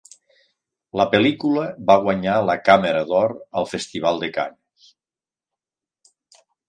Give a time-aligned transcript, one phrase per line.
[1.01, 4.93] La pel·lícula va guanyar la Càmera d'Or al Festival de Canes.